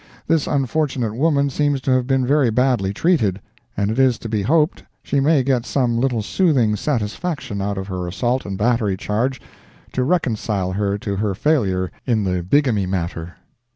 [0.25, 3.39] This unfortunate woman seems to have been very badly treated,
[3.77, 7.85] and it is to be hoped she may get some little soothing satisfaction out of
[7.85, 9.39] her assault and battery charge
[9.91, 13.35] to reconcile her to her failure in the bigamy matter.